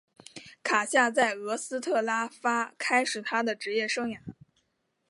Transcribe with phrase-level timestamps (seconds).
[0.63, 4.17] 卡夏在俄斯特拉发开始他的职业生涯。